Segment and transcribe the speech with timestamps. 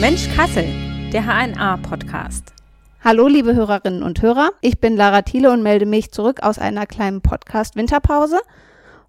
[0.00, 0.64] Mensch Kassel,
[1.12, 2.54] der HNA-Podcast.
[3.02, 4.50] Hallo, liebe Hörerinnen und Hörer.
[4.60, 8.38] Ich bin Lara Thiele und melde mich zurück aus einer kleinen Podcast-Winterpause.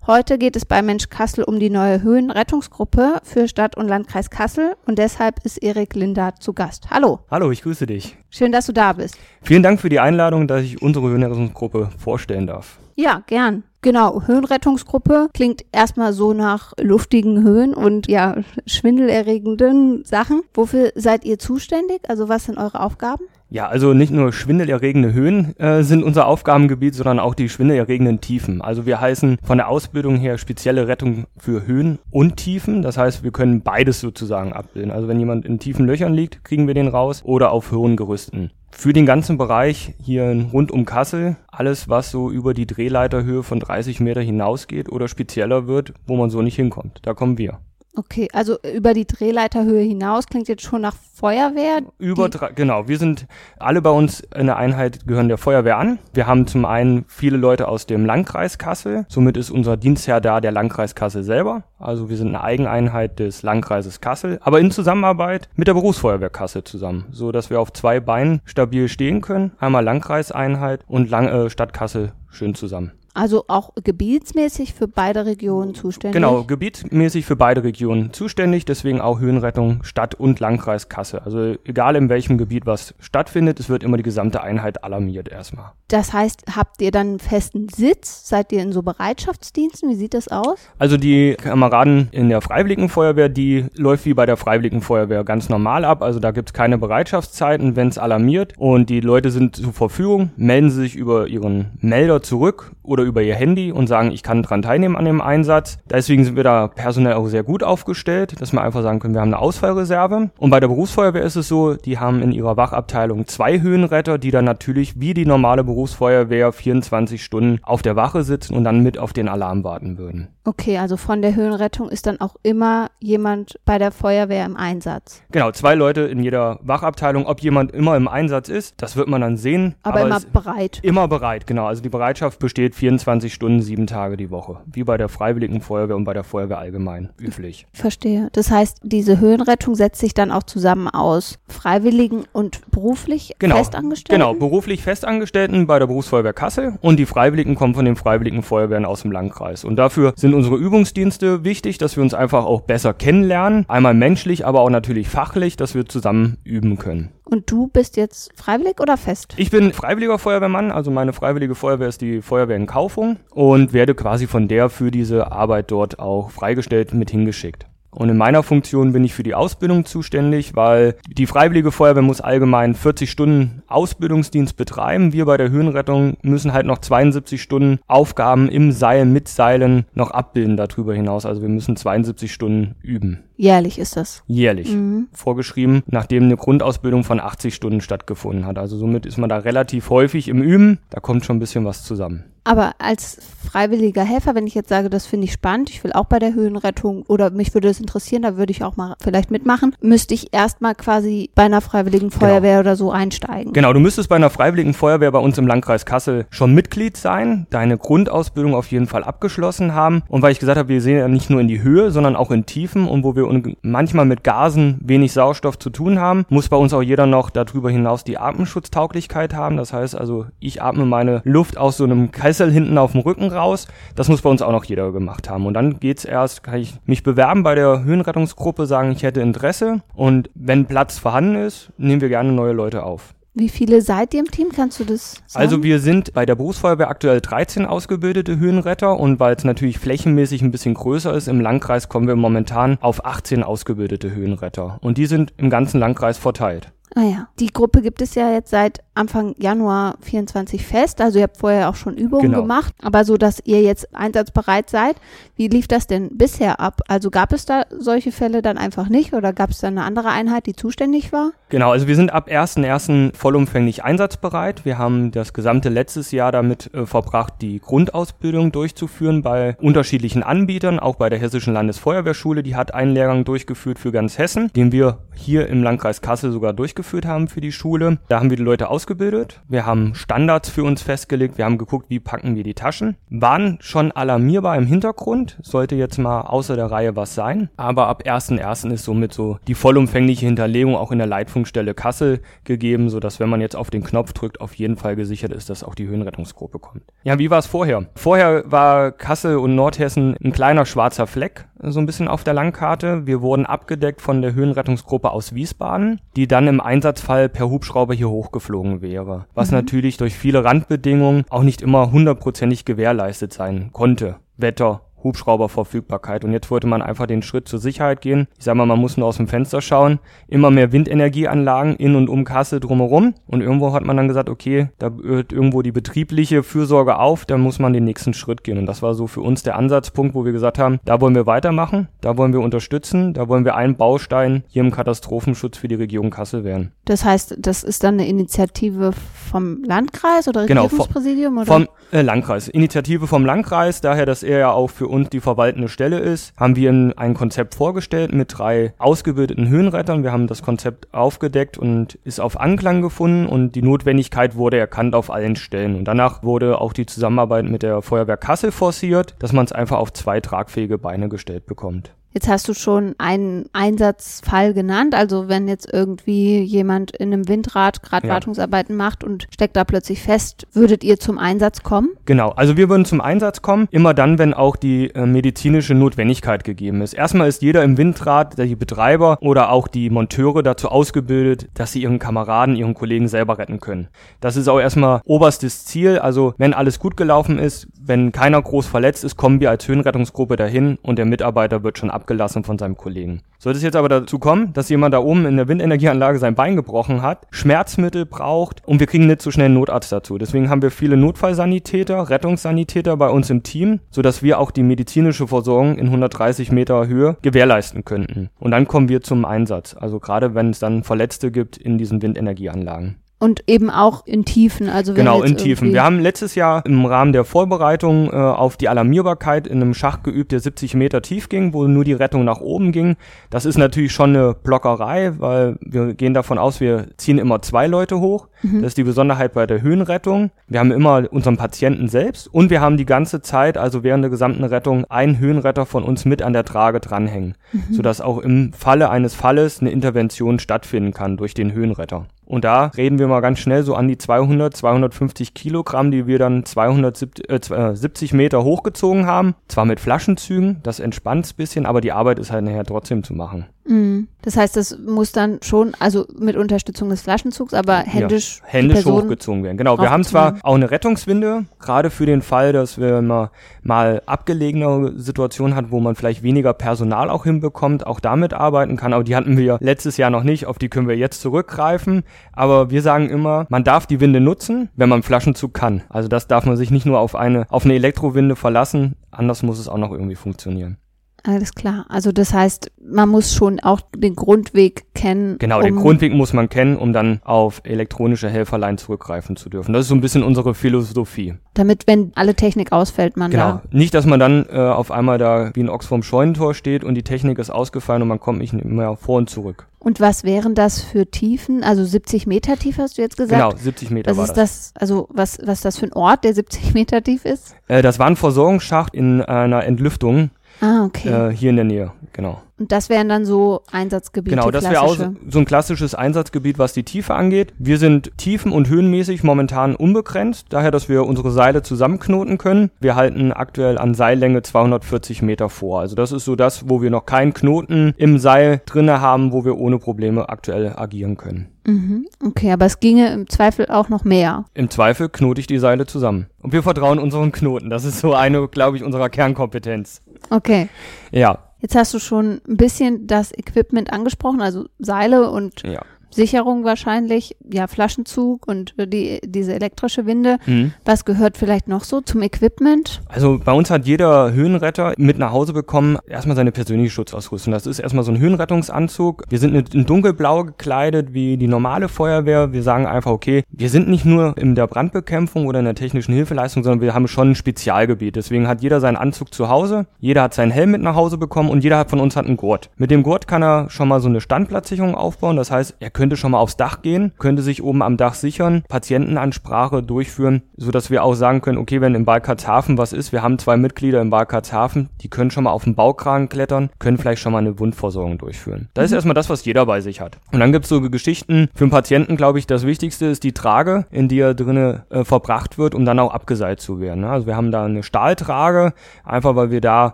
[0.08, 4.76] Heute geht es bei Mensch Kassel um die neue Höhenrettungsgruppe für Stadt und Landkreis Kassel
[4.88, 6.90] und deshalb ist Erik Linder zu Gast.
[6.90, 7.20] Hallo.
[7.30, 8.18] Hallo, ich grüße dich.
[8.32, 9.16] Schön, dass du da bist.
[9.44, 12.79] Vielen Dank für die Einladung, dass ich unsere Höhenrettungsgruppe vorstellen darf.
[13.00, 13.64] Ja, gern.
[13.82, 20.42] Genau, Höhenrettungsgruppe klingt erstmal so nach luftigen Höhen und ja, schwindelerregenden Sachen.
[20.54, 22.02] Wofür seid ihr zuständig?
[22.10, 23.24] Also was sind eure Aufgaben?
[23.52, 28.62] Ja, also nicht nur schwindelerregende Höhen äh, sind unser Aufgabengebiet, sondern auch die schwindelerregenden Tiefen.
[28.62, 32.84] Also wir heißen von der Ausbildung her spezielle Rettung für Höhen und Tiefen.
[32.84, 34.92] Das heißt, wir können beides sozusagen abbilden.
[34.92, 38.52] Also wenn jemand in tiefen Löchern liegt, kriegen wir den raus oder auf hohen Gerüsten
[38.72, 43.60] für den ganzen Bereich hier rund um Kassel, alles was so über die Drehleiterhöhe von
[43.60, 47.00] 30 Meter hinausgeht oder spezieller wird, wo man so nicht hinkommt.
[47.02, 47.60] Da kommen wir.
[48.00, 51.82] Okay, also über die Drehleiterhöhe hinaus klingt jetzt schon nach Feuerwehr.
[51.98, 53.28] Über genau, wir sind
[53.60, 56.00] alle bei uns in der Einheit gehören der Feuerwehr an.
[56.14, 60.40] Wir haben zum einen viele Leute aus dem Landkreis Kassel, somit ist unser Dienstherr da
[60.40, 61.64] der Landkreis Kassel selber.
[61.78, 66.64] Also wir sind eine Eigeneinheit des Landkreises Kassel, aber in Zusammenarbeit mit der Berufsfeuerwehr Kassel
[66.64, 69.52] zusammen, so dass wir auf zwei Beinen stabil stehen können.
[69.60, 72.94] Einmal Landkreiseinheit und Lang äh, Stadt Kassel schön zusammen.
[73.14, 76.14] Also auch gebietsmäßig für beide Regionen zuständig?
[76.16, 81.20] Genau, gebietsmäßig für beide Regionen zuständig, deswegen auch Höhenrettung Stadt und Landkreis Kassel.
[81.20, 85.72] Also egal in welchem Gebiet was stattfindet, es wird immer die gesamte Einheit alarmiert erstmal.
[85.88, 88.28] Das heißt, habt ihr dann einen festen Sitz?
[88.30, 89.90] Seid ihr in so Bereitschaftsdiensten?
[89.90, 90.60] Wie sieht das aus?
[90.78, 95.50] Also die Kameraden in der Freiwilligen Feuerwehr, die läuft wie bei der Freiwilligen Feuerwehr ganz
[95.50, 96.04] normal ab.
[96.04, 100.32] Also da gibt es keine Bereitschaftszeiten, wenn es alarmiert und die Leute sind zur Verfügung,
[100.38, 104.24] melden sie sich über ihren Melder zurück oder oder über ihr Handy und sagen, ich
[104.24, 105.78] kann dran teilnehmen an dem Einsatz.
[105.90, 109.22] Deswegen sind wir da personell auch sehr gut aufgestellt, dass wir einfach sagen können, wir
[109.22, 110.32] haben eine Ausfallreserve.
[110.38, 114.32] Und bei der Berufsfeuerwehr ist es so, die haben in ihrer Wachabteilung zwei Höhenretter, die
[114.32, 118.98] dann natürlich wie die normale Berufsfeuerwehr 24 Stunden auf der Wache sitzen und dann mit
[118.98, 120.28] auf den Alarm warten würden.
[120.44, 125.22] Okay, also von der Höhenrettung ist dann auch immer jemand bei der Feuerwehr im Einsatz.
[125.32, 127.28] Genau, zwei Leute in jeder Wachabteilung.
[127.28, 129.76] Ob jemand immer im Einsatz ist, das wird man dann sehen.
[129.84, 130.80] Aber, aber immer bereit.
[130.82, 131.68] Immer bereit, genau.
[131.68, 134.62] Also die Bereitschaft besteht 24 Stunden, sieben Tage die Woche.
[134.66, 137.68] Wie bei der Freiwilligen Feuerwehr und bei der Feuerwehr allgemein üblich.
[137.74, 138.30] Verstehe.
[138.32, 144.20] Das heißt, diese Höhenrettung setzt sich dann auch zusammen aus Freiwilligen und beruflich genau, Festangestellten?
[144.20, 148.86] Genau, beruflich Festangestellten bei der Berufsfeuerwehr Kassel und die Freiwilligen kommen von den Freiwilligen Feuerwehren
[148.86, 149.66] aus dem Landkreis.
[149.66, 153.66] Und dafür sind unsere Übungsdienste wichtig, dass wir uns einfach auch besser kennenlernen.
[153.68, 157.10] Einmal menschlich, aber auch natürlich fachlich, dass wir zusammen üben können.
[157.30, 159.36] Und du bist jetzt freiwillig oder fest?
[159.38, 163.94] Ich bin freiwilliger Feuerwehrmann, also meine freiwillige Feuerwehr ist die Feuerwehr in Kaufung und werde
[163.94, 167.68] quasi von der für diese Arbeit dort auch freigestellt mit hingeschickt.
[167.92, 172.22] Und in meiner Funktion bin ich für die Ausbildung zuständig, weil die Freiwillige Feuerwehr muss
[172.22, 175.12] allgemein 40 Stunden Ausbildungsdienst betreiben.
[175.14, 180.12] Wir bei der Höhenrettung müssen halt noch 72 Stunden Aufgaben im Seil mit Seilen noch
[180.12, 181.26] abbilden darüber hinaus.
[181.26, 183.24] Also wir müssen 72 Stunden üben.
[183.40, 184.22] Jährlich ist das?
[184.28, 184.70] Jährlich.
[184.70, 185.08] Mhm.
[185.14, 188.58] Vorgeschrieben, nachdem eine Grundausbildung von 80 Stunden stattgefunden hat.
[188.58, 190.80] Also somit ist man da relativ häufig im Üben.
[190.90, 192.26] Da kommt schon ein bisschen was zusammen.
[192.50, 196.06] Aber als freiwilliger Helfer, wenn ich jetzt sage, das finde ich spannend, ich will auch
[196.06, 199.76] bei der Höhenrettung oder mich würde das interessieren, da würde ich auch mal vielleicht mitmachen,
[199.82, 202.20] müsste ich erstmal quasi bei einer freiwilligen genau.
[202.20, 202.62] Feuerwehr genau.
[202.62, 203.54] oder so einsteigen.
[203.54, 207.46] Genau, du müsstest bei einer freiwilligen Feuerwehr bei uns im Landkreis Kassel schon Mitglied sein,
[207.52, 210.02] deine Grundausbildung auf jeden Fall abgeschlossen haben.
[210.08, 212.32] Und weil ich gesagt habe, wir sehen ja nicht nur in die Höhe, sondern auch
[212.32, 213.28] in Tiefen und wo wir
[213.62, 217.70] manchmal mit Gasen wenig Sauerstoff zu tun haben, muss bei uns auch jeder noch darüber
[217.70, 219.58] hinaus die Atemschutztauglichkeit haben.
[219.58, 223.02] Das heißt also, ich atme meine Luft aus so einem Kessel Kessel hinten auf dem
[223.02, 223.68] Rücken raus.
[223.96, 225.46] Das muss bei uns auch noch jeder gemacht haben.
[225.46, 229.82] Und dann geht's erst, kann ich mich bewerben bei der Höhenrettungsgruppe, sagen, ich hätte Interesse.
[229.94, 233.14] Und wenn Platz vorhanden ist, nehmen wir gerne neue Leute auf.
[233.40, 234.50] Wie viele seid ihr im Team?
[234.54, 235.46] Kannst du das sagen?
[235.46, 240.42] Also wir sind bei der Berufsfeuerwehr aktuell 13 ausgebildete Höhenretter und weil es natürlich flächenmäßig
[240.42, 244.78] ein bisschen größer ist, im Landkreis kommen wir momentan auf 18 ausgebildete Höhenretter.
[244.82, 246.74] Und die sind im ganzen Landkreis verteilt.
[246.96, 247.28] Ah ja.
[247.40, 251.02] Die Gruppe gibt es ja jetzt seit Anfang Januar 24 fest.
[251.02, 252.42] Also ihr habt vorher auch schon Übungen genau.
[252.42, 252.74] gemacht.
[252.82, 254.96] Aber so, dass ihr jetzt einsatzbereit seid,
[255.36, 256.82] wie lief das denn bisher ab?
[256.88, 260.10] Also gab es da solche Fälle dann einfach nicht oder gab es da eine andere
[260.10, 261.32] Einheit, die zuständig war?
[261.50, 263.16] Genau, also wir sind ab 1.1.
[263.16, 264.66] vollumfänglich einsatzbereit.
[264.66, 270.80] Wir haben das gesamte letztes Jahr damit äh, verbracht, die Grundausbildung durchzuführen bei unterschiedlichen Anbietern,
[270.80, 272.44] auch bei der Hessischen Landesfeuerwehrschule.
[272.44, 276.54] Die hat einen Lehrgang durchgeführt für ganz Hessen, den wir hier im Landkreis Kassel sogar
[276.54, 278.00] durchgeführt durchgeführt haben für die Schule.
[278.08, 279.42] Da haben wir die Leute ausgebildet.
[279.48, 281.38] Wir haben Standards für uns festgelegt.
[281.38, 282.96] Wir haben geguckt, wie packen wir die Taschen.
[283.10, 285.38] Waren schon alarmierbar im Hintergrund.
[285.42, 287.50] Sollte jetzt mal außer der Reihe was sein.
[287.58, 288.72] Aber ab 1.1.
[288.72, 293.42] ist somit so die vollumfängliche Hinterlegung auch in der Leitfunkstelle Kassel gegeben, sodass wenn man
[293.42, 296.84] jetzt auf den Knopf drückt, auf jeden Fall gesichert ist, dass auch die Höhenrettungsgruppe kommt.
[297.04, 297.88] Ja, wie war es vorher?
[297.96, 303.06] Vorher war Kassel und Nordhessen ein kleiner schwarzer Fleck, so ein bisschen auf der Landkarte.
[303.06, 308.10] Wir wurden abgedeckt von der Höhenrettungsgruppe aus Wiesbaden, die dann im Einsatzfall per Hubschrauber hier
[308.10, 309.26] hochgeflogen wäre.
[309.34, 309.58] Was mhm.
[309.58, 314.18] natürlich durch viele Randbedingungen auch nicht immer hundertprozentig gewährleistet sein konnte.
[314.38, 316.26] Wetter, Hubschrauberverfügbarkeit.
[316.26, 318.28] Und jetzt wollte man einfach den Schritt zur Sicherheit gehen.
[318.38, 320.00] Ich sag mal, man muss nur aus dem Fenster schauen.
[320.28, 323.14] Immer mehr Windenergieanlagen in und um Kassel drumherum.
[323.28, 327.38] Und irgendwo hat man dann gesagt, okay, da hört irgendwo die betriebliche Fürsorge auf, da
[327.38, 328.58] muss man den nächsten Schritt gehen.
[328.58, 331.26] Und das war so für uns der Ansatzpunkt, wo wir gesagt haben, da wollen wir
[331.26, 335.76] weitermachen, da wollen wir unterstützen, da wollen wir ein Baustein hier im Katastrophenschutz für die
[335.76, 336.72] Region Kassel werden.
[336.86, 338.92] Das heißt, das ist dann eine Initiative
[339.30, 341.36] vom Landkreis oder Regierungspräsidium?
[341.36, 342.48] Genau, vom, vom äh, Landkreis.
[342.48, 346.56] Initiative vom Landkreis, daher, dass er ja auch für uns die verwaltende Stelle ist, haben
[346.56, 350.04] wir ein Konzept vorgestellt mit drei ausgebildeten Höhenrettern.
[350.04, 354.96] Wir haben das Konzept aufgedeckt und ist auf Anklang gefunden und die Notwendigkeit wurde erkannt
[354.96, 355.76] auf allen Stellen.
[355.76, 359.78] Und danach wurde auch die Zusammenarbeit mit der Feuerwehr Kassel forciert, dass man es einfach
[359.78, 361.94] auf zwei tragfähige Beine gestellt bekommt.
[362.12, 364.96] Jetzt hast du schon einen Einsatzfall genannt.
[364.96, 368.14] Also wenn jetzt irgendwie jemand in einem Windrad gerade ja.
[368.14, 371.90] Wartungsarbeiten macht und steckt da plötzlich fest, würdet ihr zum Einsatz kommen?
[372.06, 376.44] Genau, also wir würden zum Einsatz kommen, immer dann, wenn auch die äh, medizinische Notwendigkeit
[376.44, 376.94] gegeben ist.
[376.94, 381.84] Erstmal ist jeder im Windrad, die Betreiber oder auch die Monteure dazu ausgebildet, dass sie
[381.84, 383.88] ihren Kameraden, ihren Kollegen selber retten können.
[384.20, 386.00] Das ist auch erstmal oberstes Ziel.
[386.00, 390.36] Also wenn alles gut gelaufen ist, wenn keiner groß verletzt ist, kommen wir als Höhenrettungsgruppe
[390.38, 393.22] dahin und der Mitarbeiter wird schon abgelassen von seinem Kollegen.
[393.38, 396.56] Sollte es jetzt aber dazu kommen, dass jemand da oben in der Windenergieanlage sein Bein
[396.56, 400.18] gebrochen hat, Schmerzmittel braucht und wir kriegen nicht so schnell einen Notarzt dazu.
[400.18, 405.28] Deswegen haben wir viele Notfallsanitäter, Rettungssanitäter bei uns im Team, sodass wir auch die medizinische
[405.28, 408.30] Versorgung in 130 Meter Höhe gewährleisten könnten.
[408.40, 409.76] Und dann kommen wir zum Einsatz.
[409.78, 412.98] Also gerade wenn es dann Verletzte gibt in diesen Windenergieanlagen.
[413.22, 414.70] Und eben auch in Tiefen.
[414.70, 415.74] Also genau, in Tiefen.
[415.74, 420.06] Wir haben letztes Jahr im Rahmen der Vorbereitung äh, auf die Alarmierbarkeit in einem Schacht
[420.06, 422.96] geübt, der 70 Meter tief ging, wo nur die Rettung nach oben ging.
[423.30, 427.68] Das ist natürlich schon eine Blockerei, weil wir gehen davon aus, wir ziehen immer zwei
[427.68, 428.30] Leute hoch.
[428.42, 428.62] Mhm.
[428.62, 430.32] Das ist die Besonderheit bei der Höhenrettung.
[430.48, 434.12] Wir haben immer unseren Patienten selbst und wir haben die ganze Zeit, also während der
[434.12, 437.74] gesamten Rettung, einen Höhenretter von uns mit an der Trage dranhängen, mhm.
[437.74, 442.06] sodass auch im Falle eines Falles eine Intervention stattfinden kann durch den Höhenretter.
[442.30, 446.20] Und da reden wir mal ganz schnell so an die 200, 250 Kilogramm, die wir
[446.20, 449.34] dann 270 äh, Meter hochgezogen haben.
[449.48, 453.48] Zwar mit Flaschenzügen, das entspannt's bisschen, aber die Arbeit ist halt nachher trotzdem zu machen.
[453.66, 454.08] Mhm.
[454.22, 458.86] Das heißt, das muss dann schon, also mit Unterstützung des Flaschenzugs, aber händisch, ja, händisch
[458.86, 459.58] hochgezogen werden.
[459.58, 464.02] Genau, wir haben zwar auch eine Rettungswinde, gerade für den Fall, dass wir mal, mal
[464.06, 468.92] abgelegene Situationen hat, wo man vielleicht weniger Personal auch hinbekommt, auch damit arbeiten kann.
[468.92, 472.04] Aber die hatten wir letztes Jahr noch nicht, auf die können wir jetzt zurückgreifen.
[472.34, 475.84] Aber wir sagen immer, man darf die Winde nutzen, wenn man Flaschenzug kann.
[475.90, 479.60] Also das darf man sich nicht nur auf eine, auf eine Elektrowinde verlassen, anders muss
[479.60, 480.78] es auch noch irgendwie funktionieren.
[481.24, 481.86] Alles klar.
[481.90, 485.38] Also das heißt, man muss schon auch den Grundweg kennen.
[485.38, 489.74] Genau, um den Grundweg muss man kennen, um dann auf elektronische Helferlein zurückgreifen zu dürfen.
[489.74, 491.36] Das ist so ein bisschen unsere Philosophie.
[491.54, 493.44] Damit, wenn alle Technik ausfällt, man genau.
[493.44, 493.64] da.
[493.72, 496.96] Nicht, dass man dann äh, auf einmal da wie ein Ochs vorm Scheunentor steht und
[496.96, 499.68] die Technik ist ausgefallen und man kommt nicht mehr vor und zurück.
[499.80, 501.64] Und was wären das für Tiefen?
[501.64, 503.42] Also 70 Meter tief hast du jetzt gesagt?
[503.42, 504.74] Genau, 70 Meter was war ist das.
[504.74, 504.82] das.
[504.82, 507.56] Also was, was ist das für ein Ort, der 70 Meter tief ist?
[507.68, 511.30] Äh, das war ein Versorgungsschacht in einer Entlüftung Ah, okay.
[511.30, 512.42] Äh, hier in der Nähe, genau.
[512.60, 514.36] Und das wären dann so Einsatzgebiete.
[514.36, 517.54] Genau, das wäre auch so ein klassisches Einsatzgebiet, was die Tiefe angeht.
[517.58, 522.72] Wir sind tiefen- und höhenmäßig momentan unbegrenzt, daher, dass wir unsere Seile zusammenknoten können.
[522.82, 525.80] Wir halten aktuell an Seillänge 240 Meter vor.
[525.80, 529.46] Also das ist so das, wo wir noch keinen Knoten im Seil drinne haben, wo
[529.46, 531.48] wir ohne Probleme aktuell agieren können.
[531.66, 532.08] Mhm.
[532.26, 534.46] Okay, aber es ginge im Zweifel auch noch mehr.
[534.54, 536.28] Im Zweifel knote ich die Seile zusammen.
[536.42, 537.70] Und wir vertrauen unseren Knoten.
[537.70, 540.02] Das ist so eine, glaube ich, unserer Kernkompetenz.
[540.30, 540.70] Okay.
[541.12, 541.40] Ja.
[541.62, 545.82] Jetzt hast du schon ein bisschen das Equipment angesprochen, also Seile und ja.
[546.12, 550.38] Sicherung wahrscheinlich, ja, Flaschenzug und äh, die, diese elektrische Winde.
[550.46, 550.74] Mhm.
[550.86, 553.02] Was gehört vielleicht noch so zum Equipment?
[553.08, 557.54] Also bei uns hat jeder Höhenretter mit nach Hause bekommen erstmal seine persönliche Schutzausrüstung.
[557.54, 559.24] Das ist erstmal so ein Höhenrettungsanzug.
[559.30, 562.54] Wir sind in dunkelblau gekleidet wie die normale Feuerwehr.
[562.54, 566.14] Wir sagen einfach, okay, wir sind nicht nur in der Brandbekämpfung oder in der technischen
[566.14, 568.16] Hilfeleistung, sondern wir haben schon ein Spezialgebiet.
[568.16, 571.50] Deswegen hat jeder seinen Anzug zu Hause, jeder hat seinen Helm mit nach Hause bekommen
[571.50, 572.70] und jeder von uns hat einen Gurt.
[572.78, 575.36] Mit dem Gurt kann er schon mal so eine Standplatzsicherung aufbauen.
[575.36, 578.64] Das heißt, er könnte schon mal aufs Dach gehen, könnte sich oben am Dach sichern,
[578.70, 583.22] Patientenansprache durchführen, so dass wir auch sagen können, okay, wenn im Balkatzhafen was ist, wir
[583.22, 587.22] haben zwei Mitglieder im Balkatzhafen, die können schon mal auf den Baukragen klettern, können vielleicht
[587.22, 588.70] schon mal eine Wundversorgung durchführen.
[588.76, 588.86] Das mhm.
[588.86, 590.20] ist erstmal das, was jeder bei sich hat.
[590.32, 593.86] Und dann gibt's so Geschichten, für einen Patienten, glaube ich, das Wichtigste ist die Trage,
[593.92, 597.02] in die er drinnen äh, verbracht wird, um dann auch abgeseilt zu werden.
[597.02, 597.10] Ne?
[597.10, 598.72] Also wir haben da eine Stahltrage,
[599.04, 599.94] einfach weil wir da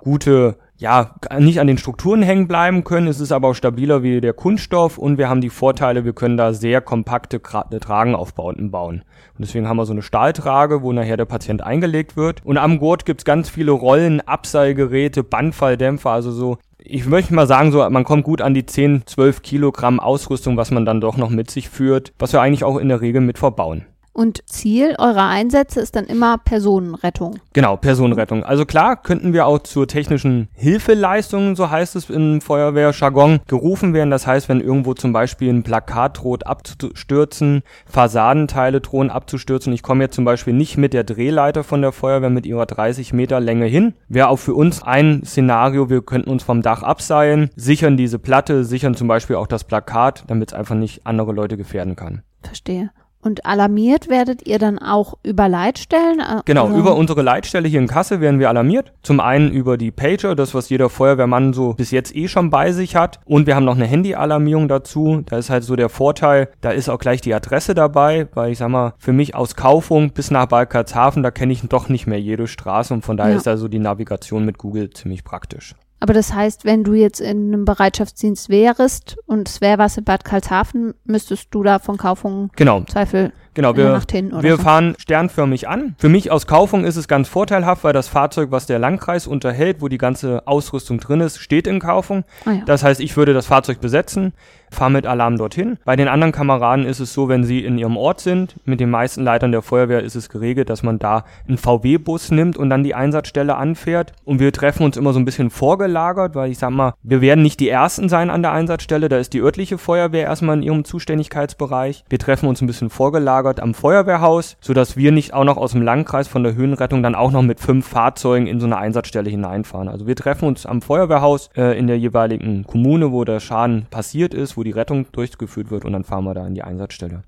[0.03, 3.07] gute ja, nicht an den Strukturen hängen bleiben können.
[3.07, 6.37] Es ist aber auch stabiler wie der Kunststoff und wir haben die Vorteile, wir können
[6.37, 9.03] da sehr kompakte Tragenaufbauten bauen.
[9.37, 12.45] Und deswegen haben wir so eine Stahltrage, wo nachher der Patient eingelegt wird.
[12.45, 17.71] Und am Gurt gibt's ganz viele Rollen, Abseilgeräte, Bandfalldämpfer, also so ich möchte mal sagen,
[17.71, 21.31] so, man kommt gut an die 10, 12 Kilogramm Ausrüstung, was man dann doch noch
[21.31, 23.85] mit sich führt, was wir eigentlich auch in der Regel mit verbauen.
[24.15, 27.41] Und Ziel eurer Einsätze ist dann immer Personenrettung.
[27.51, 28.45] Genau, Personenrettung.
[28.45, 34.11] Also klar, könnten wir auch zur technischen Hilfeleistung, so heißt es im Feuerwehrjargon, gerufen werden.
[34.11, 39.73] Das heißt, wenn irgendwo zum Beispiel ein Plakat droht abzustürzen, Fassadenteile drohen abzustürzen.
[39.73, 43.11] Ich komme jetzt zum Beispiel nicht mit der Drehleiter von der Feuerwehr mit ihrer 30
[43.11, 43.95] Meter Länge hin.
[44.07, 48.63] Wäre auch für uns ein Szenario, wir könnten uns vom Dach abseilen, sichern diese Platte,
[48.63, 52.23] sichern zum Beispiel auch das Plakat, damit es einfach nicht andere Leute gefährden kann.
[52.41, 52.91] Verstehe.
[53.25, 56.19] Und alarmiert werdet ihr dann auch über Leitstellen?
[56.19, 58.93] Äh, genau, also über unsere Leitstelle hier in Kassel werden wir alarmiert.
[59.01, 62.71] Zum einen über die Pager, das was jeder Feuerwehrmann so bis jetzt eh schon bei
[62.71, 63.19] sich hat.
[63.25, 65.23] Und wir haben noch eine Handy-Alarmierung dazu.
[65.25, 68.59] Da ist halt so der Vorteil, da ist auch gleich die Adresse dabei, weil ich
[68.59, 72.21] sag mal, für mich aus Kaufung bis nach Balkatshafen, da kenne ich doch nicht mehr
[72.21, 73.37] jede Straße und von daher ja.
[73.37, 75.73] ist also die Navigation mit Google ziemlich praktisch.
[76.05, 80.03] Aber das heißt, wenn du jetzt in einem Bereitschaftsdienst wärst und es wäre was in
[80.03, 82.83] Bad Karlshafen, müsstest du da von Kaufung genau.
[82.83, 84.01] Zweifel Genau, wir,
[84.41, 84.61] wir so.
[84.61, 85.95] fahren sternförmig an.
[85.97, 89.81] Für mich aus Kaufung ist es ganz vorteilhaft, weil das Fahrzeug, was der Landkreis unterhält,
[89.81, 92.25] wo die ganze Ausrüstung drin ist, steht in Kaufung.
[92.45, 92.61] Ah, ja.
[92.65, 94.33] Das heißt, ich würde das Fahrzeug besetzen,
[94.69, 95.77] fahre mit Alarm dorthin.
[95.85, 98.89] Bei den anderen Kameraden ist es so, wenn sie in ihrem Ort sind, mit den
[98.89, 102.83] meisten Leitern der Feuerwehr ist es geregelt, dass man da einen VW-Bus nimmt und dann
[102.83, 104.11] die Einsatzstelle anfährt.
[104.25, 107.41] Und wir treffen uns immer so ein bisschen vorgelagert, weil ich sag mal, wir werden
[107.41, 110.83] nicht die Ersten sein an der Einsatzstelle, da ist die örtliche Feuerwehr erstmal in ihrem
[110.83, 112.03] Zuständigkeitsbereich.
[112.09, 115.81] Wir treffen uns ein bisschen vorgelagert am Feuerwehrhaus, sodass wir nicht auch noch aus dem
[115.81, 119.87] Landkreis von der Höhenrettung dann auch noch mit fünf Fahrzeugen in so eine Einsatzstelle hineinfahren.
[119.87, 124.33] Also wir treffen uns am Feuerwehrhaus äh, in der jeweiligen Kommune, wo der Schaden passiert
[124.33, 127.23] ist, wo die Rettung durchgeführt wird und dann fahren wir da in die Einsatzstelle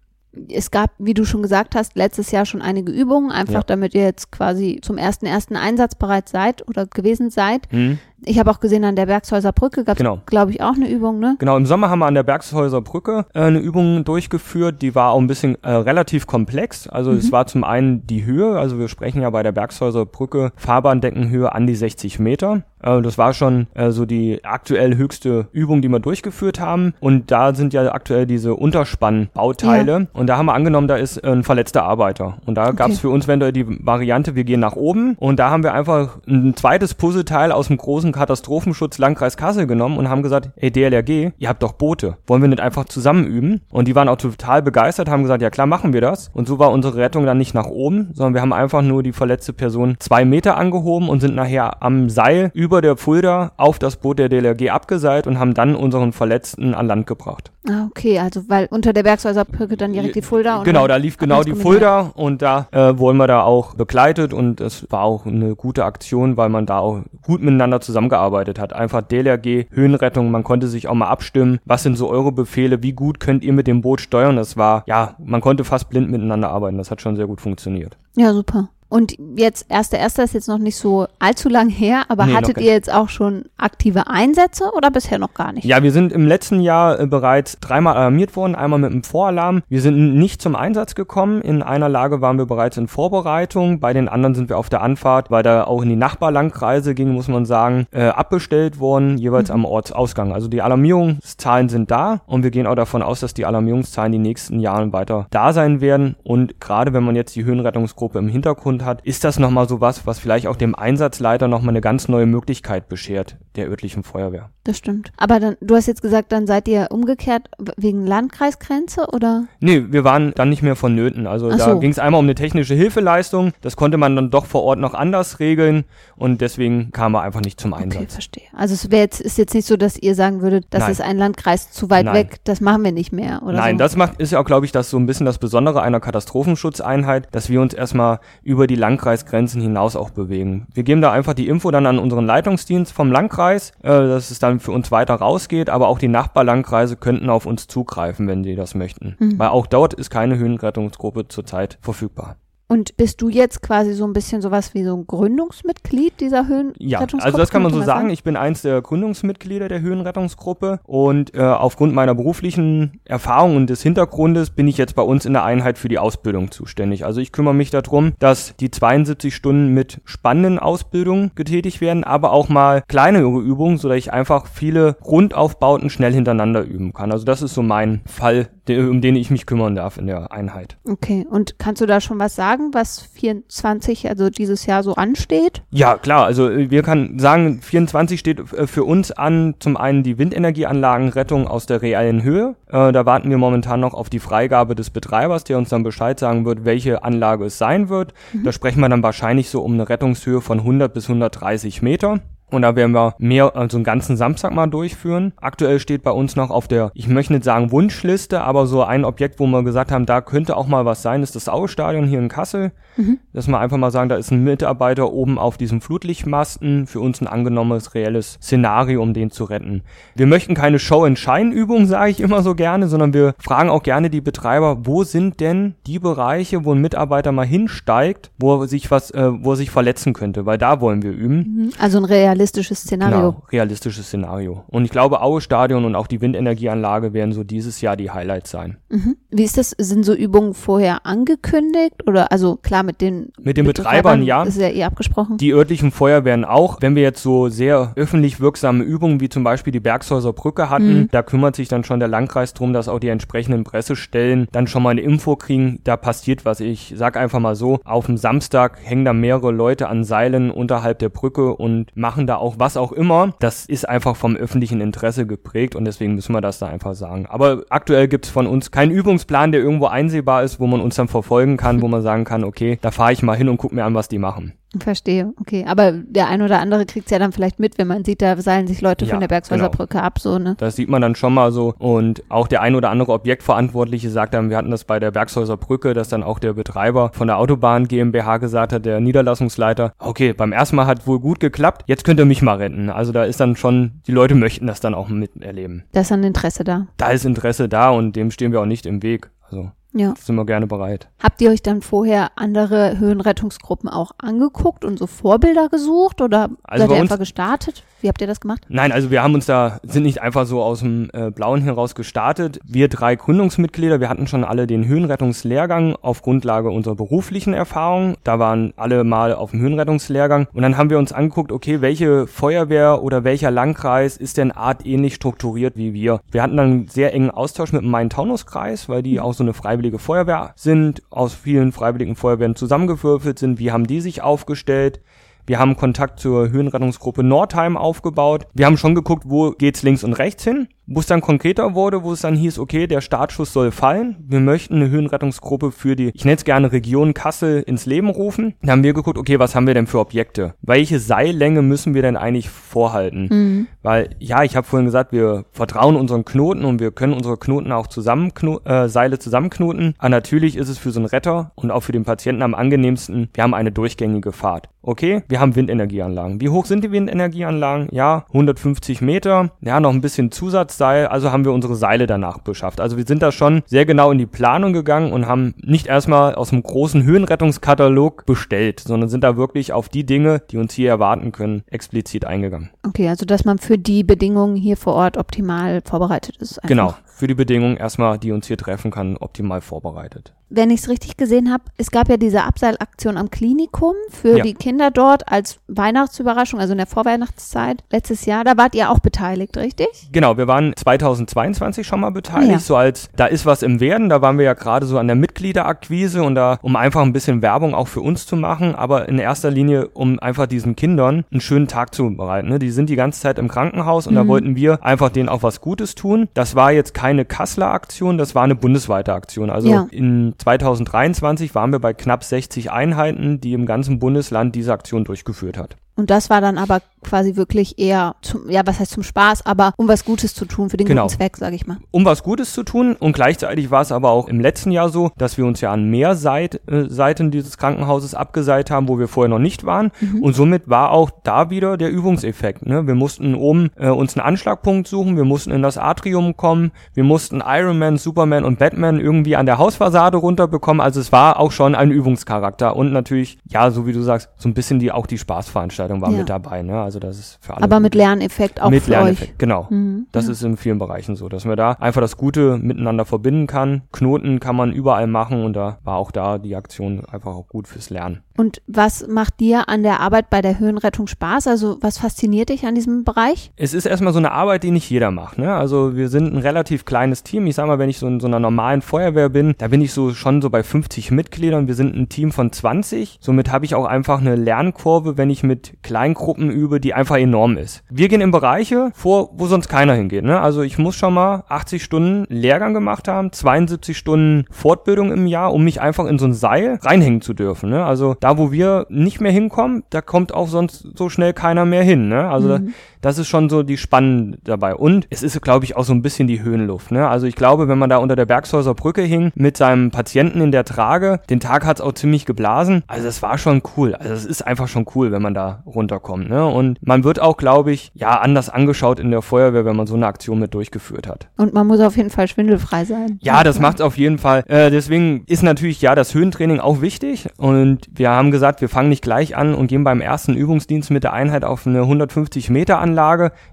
[0.50, 3.64] es gab, wie du schon gesagt hast, letztes Jahr schon einige Übungen, einfach ja.
[3.64, 7.72] damit ihr jetzt quasi zum ersten ersten Einsatz bereit seid oder gewesen seid.
[7.72, 8.00] Mhm.
[8.26, 10.20] Ich habe auch gesehen, an der Bergshäuser Brücke gab es, genau.
[10.26, 11.36] glaube ich, auch eine Übung, ne?
[11.40, 15.12] Genau, im Sommer haben wir an der Bergshäuser Brücke äh, eine Übung durchgeführt, die war
[15.12, 16.88] auch ein bisschen äh, relativ komplex.
[16.88, 17.18] Also mhm.
[17.18, 21.54] es war zum einen die Höhe, also wir sprechen ja bei der Bergshäuser Brücke Fahrbahndeckenhöhe
[21.54, 22.64] an die 60 Meter.
[22.82, 26.94] Äh, das war schon äh, so die aktuell höchste Übung, die wir durchgeführt haben.
[27.00, 29.92] Und da sind ja aktuell diese Unterspannbauteile.
[29.92, 30.08] Ja.
[30.14, 32.38] Und da haben wir angenommen, da ist ein verletzter Arbeiter.
[32.46, 32.76] Und da okay.
[32.76, 35.16] gab es für uns wenn die Variante, wir gehen nach oben.
[35.20, 39.98] Und da haben wir einfach ein zweites Puzzleteil aus dem großen Katastrophenschutz Landkreis Kassel genommen
[39.98, 42.18] und haben gesagt, ey DLRG, ihr habt doch Boote.
[42.28, 43.62] Wollen wir nicht einfach zusammen üben?
[43.70, 46.30] Und die waren auch total begeistert, haben gesagt, ja klar, machen wir das.
[46.34, 49.14] Und so war unsere Rettung dann nicht nach oben, sondern wir haben einfach nur die
[49.14, 53.98] verletzte Person zwei Meter angehoben und sind nachher am Seil über der Fulda auf das
[53.98, 57.52] Boot der DLRG abgeseilt und haben dann unseren Verletzten an Land gebracht.
[57.70, 60.60] Ah, okay, also weil unter der Bergshäuser Brücke dann direkt die Fulda.
[60.60, 64.34] Und genau, da lief genau die Fulda und da äh, wurden wir da auch begleitet
[64.34, 68.74] und es war auch eine gute Aktion, weil man da auch gut miteinander zusammengearbeitet hat.
[68.74, 72.94] Einfach DLRG, Höhenrettung, man konnte sich auch mal abstimmen, was sind so eure Befehle, wie
[72.94, 74.36] gut könnt ihr mit dem Boot steuern.
[74.36, 76.78] Das war, ja, man konnte fast blind miteinander arbeiten.
[76.78, 77.98] Das hat schon sehr gut funktioniert.
[78.16, 78.70] Ja, super.
[78.90, 82.58] Und jetzt, erster, erster ist jetzt noch nicht so allzu lang her, aber nee, hattet
[82.58, 85.66] ihr jetzt auch schon aktive Einsätze oder bisher noch gar nicht?
[85.66, 89.62] Ja, wir sind im letzten Jahr äh, bereits dreimal alarmiert worden, einmal mit einem Voralarm.
[89.68, 91.42] Wir sind nicht zum Einsatz gekommen.
[91.42, 93.80] In einer Lage waren wir bereits in Vorbereitung.
[93.80, 97.10] Bei den anderen sind wir auf der Anfahrt, weil da auch in die Nachbarlandkreise ging,
[97.10, 99.56] muss man sagen, äh, abbestellt worden, jeweils mhm.
[99.56, 100.32] am Ortsausgang.
[100.32, 104.18] Also die Alarmierungszahlen sind da und wir gehen auch davon aus, dass die Alarmierungszahlen die
[104.18, 106.16] nächsten Jahren weiter da sein werden.
[106.24, 109.82] Und gerade wenn man jetzt die Höhenrettungsgruppe im Hintergrund Hintergrund hat, ist das nochmal so
[109.82, 114.50] was, was vielleicht auch dem Einsatzleiter nochmal eine ganz neue Möglichkeit beschert, der örtlichen Feuerwehr.
[114.64, 115.12] Das stimmt.
[115.18, 119.46] Aber dann, du hast jetzt gesagt, dann seid ihr umgekehrt wegen Landkreisgrenze oder?
[119.60, 121.26] Nee, wir waren dann nicht mehr vonnöten.
[121.26, 121.80] Also Ach da so.
[121.80, 123.54] ging es einmal um eine technische Hilfeleistung.
[123.62, 127.42] Das konnte man dann doch vor Ort noch anders regeln und deswegen kam er einfach
[127.42, 128.02] nicht zum Einsatz.
[128.02, 128.44] Okay, verstehe.
[128.54, 130.92] Also es jetzt, ist jetzt nicht so, dass ihr sagen würdet, das Nein.
[130.92, 132.16] ist ein Landkreis zu weit Nein.
[132.16, 133.54] weg, das machen wir nicht mehr, oder?
[133.54, 133.80] Nein, so?
[133.80, 137.30] das macht, ist ja auch, glaube ich, das so ein bisschen das Besondere einer Katastrophenschutzeinheit,
[137.32, 140.68] dass wir uns erstmal über über die Landkreisgrenzen hinaus auch bewegen.
[140.74, 144.40] Wir geben da einfach die Info dann an unseren Leitungsdienst vom Landkreis, äh, dass es
[144.40, 148.56] dann für uns weiter rausgeht, aber auch die Nachbarlandkreise könnten auf uns zugreifen, wenn sie
[148.56, 149.16] das möchten.
[149.20, 149.40] Mhm.
[149.40, 152.36] Weil auch dort ist keine Höhenrettungsgruppe zurzeit verfügbar.
[152.70, 156.84] Und bist du jetzt quasi so ein bisschen sowas wie so ein Gründungsmitglied dieser Höhenrettungsgruppe?
[156.84, 158.10] Ja, also das kann man so sagen.
[158.10, 163.84] Ich bin eins der Gründungsmitglieder der Höhenrettungsgruppe und äh, aufgrund meiner beruflichen Erfahrung und des
[163.84, 167.06] Hintergrundes bin ich jetzt bei uns in der Einheit für die Ausbildung zuständig.
[167.06, 172.34] Also ich kümmere mich darum, dass die 72 Stunden mit spannenden Ausbildungen getätigt werden, aber
[172.34, 177.14] auch mal kleinere Übungen, sodass ich einfach viele Grundaufbauten schnell hintereinander üben kann.
[177.14, 180.78] Also das ist so mein Fall, um den ich mich kümmern darf in der Einheit.
[180.86, 182.57] Okay, und kannst du da schon was sagen?
[182.58, 185.64] Sagen, was 24, also dieses Jahr so ansteht?
[185.70, 186.26] Ja, klar.
[186.26, 191.48] Also äh, wir können sagen, 24 steht äh, für uns an zum einen die Windenergieanlagenrettung
[191.48, 192.56] aus der reellen Höhe.
[192.68, 196.20] Äh, da warten wir momentan noch auf die Freigabe des Betreibers, der uns dann Bescheid
[196.20, 198.14] sagen wird, welche Anlage es sein wird.
[198.34, 198.44] Mhm.
[198.44, 202.20] Da sprechen wir dann wahrscheinlich so um eine Rettungshöhe von 100 bis 130 Meter.
[202.50, 205.34] Und da werden wir mehr, also einen ganzen Samstag mal durchführen.
[205.36, 209.04] Aktuell steht bei uns noch auf der, ich möchte nicht sagen Wunschliste, aber so ein
[209.04, 212.20] Objekt, wo wir gesagt haben, da könnte auch mal was sein, ist das Aue-Stadion hier
[212.20, 212.72] in Kassel.
[212.98, 213.20] Mhm.
[213.34, 217.22] Dass wir einfach mal sagen, da ist ein Mitarbeiter oben auf diesem Flutlichtmasten, für uns
[217.22, 219.84] ein angenommenes, reelles Szenario, um den zu retten.
[220.16, 224.22] Wir möchten keine Show-and-Shine-Übung, sage ich immer so gerne, sondern wir fragen auch gerne die
[224.22, 229.12] Betreiber, wo sind denn die Bereiche, wo ein Mitarbeiter mal hinsteigt, wo er sich was,
[229.12, 231.38] äh, wo er sich verletzen könnte, weil da wollen wir üben.
[231.38, 231.70] Mhm.
[231.80, 233.32] Also ein real realistisches Szenario.
[233.32, 234.64] Genau, realistisches Szenario.
[234.68, 238.52] Und ich glaube, Aue Stadion und auch die Windenergieanlage werden so dieses Jahr die Highlights
[238.52, 238.78] sein.
[238.90, 239.18] Mhm.
[239.30, 239.76] Wie ist das?
[239.78, 242.08] Sind so Übungen vorher angekündigt?
[242.08, 244.44] Oder also klar mit den Mit den Betreibern, Betreibern ja.
[244.44, 245.38] Das ist ja eh abgesprochen.
[245.38, 246.78] Die örtlichen Feuerwehren auch.
[246.82, 251.02] Wenn wir jetzt so sehr öffentlich wirksame Übungen wie zum Beispiel die Bergshäuser Brücke hatten,
[251.02, 251.10] mhm.
[251.12, 254.82] da kümmert sich dann schon der Landkreis drum, dass auch die entsprechenden Pressestellen dann schon
[254.82, 256.62] mal eine Info kriegen, da passiert was.
[256.62, 261.00] Ich sag einfach mal so, auf dem Samstag hängen da mehrere Leute an Seilen unterhalb
[261.00, 265.28] der Brücke und machen da auch was auch immer, das ist einfach vom öffentlichen Interesse
[265.28, 267.26] geprägt und deswegen müssen wir das da einfach sagen.
[267.28, 270.96] Aber aktuell gibt es von uns keinen Übungsplan, der irgendwo einsehbar ist, wo man uns
[270.96, 273.72] dann verfolgen kann, wo man sagen kann, okay, da fahre ich mal hin und guck
[273.72, 274.54] mir an, was die machen.
[274.80, 275.66] Verstehe, okay.
[275.66, 278.36] Aber der ein oder andere kriegt es ja dann vielleicht mit, wenn man sieht, da
[278.38, 280.02] seilen sich Leute ja, von der Bergswasser genau.
[280.02, 280.56] ab, so, ne?
[280.58, 281.74] Das sieht man dann schon mal so.
[281.80, 285.56] Und auch der ein oder andere Objektverantwortliche sagt dann, wir hatten das bei der Bergshäuser
[285.56, 290.34] Brücke, dass dann auch der Betreiber von der Autobahn GmbH gesagt hat, der Niederlassungsleiter, okay,
[290.34, 292.90] beim ersten Mal hat wohl gut geklappt, jetzt könnt ihr mich mal retten.
[292.90, 295.86] Also da ist dann schon, die Leute möchten das dann auch miterleben.
[295.94, 296.88] Da ist dann Interesse da.
[296.98, 299.32] Da ist Interesse da und dem stehen wir auch nicht im Weg.
[299.50, 300.14] Also ja.
[300.20, 301.08] sind wir gerne bereit.
[301.22, 306.86] Habt ihr euch dann vorher andere Höhenrettungsgruppen auch angeguckt und so Vorbilder gesucht oder also
[306.86, 307.84] seid ihr einfach gestartet?
[308.02, 308.62] Wie habt ihr das gemacht?
[308.70, 311.96] Nein, also wir haben uns da, sind nicht einfach so aus dem äh, Blauen heraus
[311.96, 312.60] gestartet.
[312.64, 318.16] Wir drei Gründungsmitglieder, wir hatten schon alle den Höhenrettungslehrgang auf Grundlage unserer beruflichen Erfahrung.
[318.24, 320.48] Da waren alle mal auf dem Höhenrettungslehrgang.
[320.54, 325.16] Und dann haben wir uns angeguckt, okay, welche Feuerwehr oder welcher Landkreis ist denn artähnlich
[325.16, 326.22] strukturiert wie wir?
[326.30, 329.20] Wir hatten dann einen sehr engen Austausch mit dem Main-Taunus-Kreis, weil die mhm.
[329.22, 333.60] auch so eine freiwillige Feuerwehr sind, aus vielen freiwilligen Feuerwehren zusammengewürfelt sind.
[333.60, 335.02] Wie haben die sich aufgestellt?
[335.46, 338.48] Wir haben Kontakt zur Höhenrettungsgruppe Nordheim aufgebaut.
[338.54, 342.04] Wir haben schon geguckt, wo geht's links und rechts hin wo es dann konkreter wurde,
[342.04, 344.16] wo es dann hieß, okay, der Startschuss soll fallen.
[344.28, 348.56] Wir möchten eine Höhenrettungsgruppe für die, ich nenne es gerne Region Kassel ins Leben rufen.
[348.62, 350.56] Da haben wir geguckt, okay, was haben wir denn für Objekte?
[350.62, 353.28] Welche Seillänge müssen wir denn eigentlich vorhalten?
[353.30, 353.68] Mhm.
[353.84, 357.72] Weil, ja, ich habe vorhin gesagt, wir vertrauen unseren Knoten und wir können unsere Knoten
[357.72, 358.32] auch zusammen,
[358.66, 359.94] äh, Seile zusammenknoten.
[359.98, 363.30] Aber natürlich ist es für so einen Retter und auch für den Patienten am angenehmsten,
[363.34, 364.70] wir haben eine durchgängige Fahrt.
[364.82, 366.40] Okay, wir haben Windenergieanlagen.
[366.40, 367.90] Wie hoch sind die Windenergieanlagen?
[367.92, 369.52] Ja, 150 Meter.
[369.60, 372.80] Ja, noch ein bisschen Zusatz Seil, also haben wir unsere Seile danach beschafft.
[372.80, 376.36] Also wir sind da schon sehr genau in die Planung gegangen und haben nicht erstmal
[376.36, 380.90] aus einem großen Höhenrettungskatalog bestellt, sondern sind da wirklich auf die Dinge, die uns hier
[380.90, 382.70] erwarten können, explizit eingegangen.
[382.86, 386.60] Okay, also dass man für die Bedingungen hier vor Ort optimal vorbereitet ist.
[386.60, 386.70] Einfach.
[386.70, 390.90] Genau, für die Bedingungen erstmal, die uns hier treffen kann, optimal vorbereitet wenn ich es
[390.90, 394.44] richtig gesehen habe, es gab ja diese Abseilaktion am Klinikum für ja.
[394.44, 398.44] die Kinder dort als Weihnachtsüberraschung, also in der Vorweihnachtszeit letztes Jahr.
[398.44, 399.88] Da wart ihr auch beteiligt, richtig?
[400.12, 402.60] Genau, wir waren 2022 schon mal beteiligt, ja.
[402.60, 404.10] so als da ist was im Werden.
[404.10, 407.42] Da waren wir ja gerade so an der Mitgliederakquise und da, um einfach ein bisschen
[407.42, 411.42] Werbung auch für uns zu machen, aber in erster Linie, um einfach diesen Kindern einen
[411.42, 412.48] schönen Tag zu bereiten.
[412.48, 412.60] Ne?
[412.60, 414.18] Die sind die ganze Zeit im Krankenhaus und mhm.
[414.18, 416.30] da wollten wir einfach denen auch was Gutes tun.
[416.34, 419.50] Das war jetzt keine Kasseler Aktion, das war eine bundesweite Aktion.
[419.50, 419.88] Also ja.
[419.92, 425.58] in 2023 waren wir bei knapp 60 Einheiten, die im ganzen Bundesland diese Aktion durchgeführt
[425.58, 425.78] hat.
[425.98, 429.74] Und das war dann aber quasi wirklich eher zum, ja, was heißt zum Spaß, aber
[429.78, 431.04] um was Gutes zu tun, für den genau.
[431.04, 431.78] guten Zweck, sage ich mal.
[431.92, 435.12] Um was Gutes zu tun und gleichzeitig war es aber auch im letzten Jahr so,
[435.18, 439.08] dass wir uns ja an mehr Seit, äh, Seiten dieses Krankenhauses abgeseit haben, wo wir
[439.08, 439.92] vorher noch nicht waren.
[440.00, 440.24] Mhm.
[440.24, 442.66] Und somit war auch da wieder der Übungseffekt.
[442.66, 442.86] Ne?
[442.86, 447.04] Wir mussten oben äh, uns einen Anschlagpunkt suchen, wir mussten in das Atrium kommen, wir
[447.04, 450.82] mussten Iron Man, Superman und Batman irgendwie an der Hausfassade runterbekommen.
[450.82, 454.50] Also es war auch schon ein Übungscharakter und natürlich, ja, so wie du sagst, so
[454.50, 456.20] ein bisschen die auch die Spaßveranstaltung war ja.
[456.20, 456.62] mit dabei.
[456.62, 456.80] Ne?
[456.80, 457.64] Also das ist für alle.
[457.64, 459.38] Aber mit Lerneffekt auch mit für Lerneffekt, euch.
[459.38, 459.68] genau.
[459.70, 460.08] Mhm.
[460.12, 460.32] Das ja.
[460.32, 463.84] ist in vielen Bereichen so, dass man da einfach das Gute miteinander verbinden kann.
[463.92, 467.68] Knoten kann man überall machen und da war auch da die Aktion einfach auch gut
[467.68, 468.22] fürs Lernen.
[468.38, 471.48] Und was macht dir an der Arbeit bei der Höhenrettung Spaß?
[471.48, 473.52] Also was fasziniert dich an diesem Bereich?
[473.56, 475.40] Es ist erstmal so eine Arbeit, die nicht jeder macht.
[475.40, 475.54] Ne?
[475.54, 477.48] Also wir sind ein relativ kleines Team.
[477.48, 479.92] Ich sag mal, wenn ich so in so einer normalen Feuerwehr bin, da bin ich
[479.92, 481.68] so schon so bei 50 Mitgliedern.
[481.68, 483.18] Wir sind ein Team von 20.
[483.22, 487.58] Somit habe ich auch einfach eine Lernkurve, wenn ich mit Kleingruppen übe, die einfach enorm
[487.58, 487.84] ist.
[487.90, 490.24] Wir gehen in Bereiche vor, wo sonst keiner hingeht.
[490.24, 490.40] Ne?
[490.40, 495.54] Also ich muss schon mal 80 Stunden Lehrgang gemacht haben, 72 Stunden Fortbildung im Jahr,
[495.54, 497.70] um mich einfach in so ein Seil reinhängen zu dürfen.
[497.70, 497.86] Ne?
[497.86, 501.84] Also da, wo wir nicht mehr hinkommen, da kommt auch sonst so schnell keiner mehr
[501.84, 502.10] hin.
[502.10, 502.28] Ne?
[502.30, 502.74] Also mhm.
[503.08, 504.76] Das ist schon so die Spannung dabei.
[504.76, 506.92] Und es ist, glaube ich, auch so ein bisschen die Höhenluft.
[506.92, 507.08] Ne?
[507.08, 510.52] Also ich glaube, wenn man da unter der Bergshäuser Brücke hing mit seinem Patienten in
[510.52, 512.84] der Trage, den Tag hat's auch ziemlich geblasen.
[512.88, 513.96] Also das war schon cool.
[513.96, 516.30] Also es ist einfach schon cool, wenn man da runterkommt.
[516.30, 516.46] Ne?
[516.46, 519.96] Und man wird auch, glaube ich, ja, anders angeschaut in der Feuerwehr, wenn man so
[519.96, 521.30] eine Aktion mit durchgeführt hat.
[521.38, 523.20] Und man muss auf jeden Fall schwindelfrei sein.
[523.22, 524.44] Ja, das macht auf jeden Fall.
[524.48, 527.30] Äh, deswegen ist natürlich ja das Höhentraining auch wichtig.
[527.38, 531.06] Und wir haben gesagt, wir fangen nicht gleich an und gehen beim ersten Übungsdienst mit
[531.06, 532.97] der Einheit auf eine 150 Meter Anlage.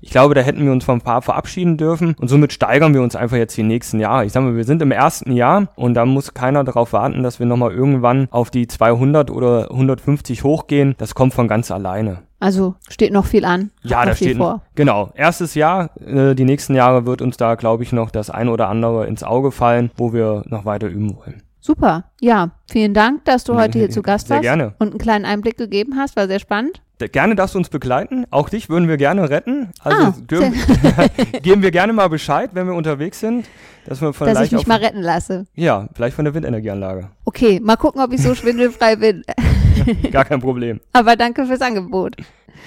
[0.00, 3.16] Ich glaube, da hätten wir uns vom Paar verabschieden dürfen und somit steigern wir uns
[3.16, 4.24] einfach jetzt die nächsten Jahre.
[4.24, 7.38] Ich sage mal, wir sind im ersten Jahr und da muss keiner darauf warten, dass
[7.38, 10.94] wir nochmal irgendwann auf die 200 oder 150 hochgehen.
[10.98, 12.22] Das kommt von ganz alleine.
[12.40, 13.70] Also steht noch viel an.
[13.82, 14.62] Ja, da steht vor.
[14.74, 15.10] Genau.
[15.14, 18.68] Erstes Jahr, äh, die nächsten Jahre wird uns da, glaube ich, noch das ein oder
[18.68, 21.42] andere ins Auge fallen, wo wir noch weiter üben wollen.
[21.60, 22.04] Super.
[22.20, 24.74] Ja, vielen Dank, dass du heute hier zu Gast sehr warst gerne.
[24.78, 26.16] und einen kleinen Einblick gegeben hast.
[26.16, 26.82] War sehr spannend.
[26.98, 28.24] Gerne darfst du uns begleiten.
[28.30, 29.70] Auch dich würden wir gerne retten.
[29.80, 30.14] Also ah,
[31.42, 33.46] geben wir gerne mal Bescheid, wenn wir unterwegs sind.
[33.84, 35.46] Dass, wir dass ich mich mal retten lasse.
[35.54, 37.10] Ja, vielleicht von der Windenergieanlage.
[37.24, 39.22] Okay, mal gucken, ob ich so schwindelfrei bin.
[40.10, 40.80] Gar kein Problem.
[40.92, 42.16] Aber danke fürs Angebot.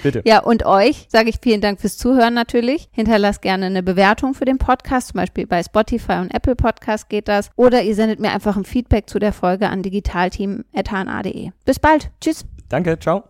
[0.02, 0.22] Bitte.
[0.24, 2.88] Ja, und euch sage ich vielen Dank fürs Zuhören natürlich.
[2.92, 7.26] Hinterlasst gerne eine Bewertung für den Podcast, zum Beispiel bei Spotify und Apple Podcast geht
[7.26, 7.50] das.
[7.56, 11.50] Oder ihr sendet mir einfach ein Feedback zu der Folge an digitalteam.hna.de.
[11.64, 12.10] Bis bald.
[12.20, 12.44] Tschüss.
[12.68, 13.24] Danke, ciao.